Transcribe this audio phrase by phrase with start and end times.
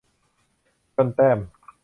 [0.95, 1.37] จนแต้ม